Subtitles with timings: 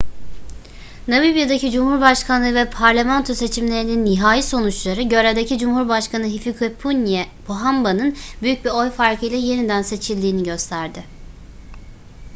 [1.07, 9.37] namibya'daki cumhurbaşkanlığı ve parlamento seçimlerinin nihai sonuçları görevdeki cumhurbaşkanı hifikepunye pohamba'nın büyük bir oy farkıyla
[9.37, 11.03] yeniden seçildiğini gösterdi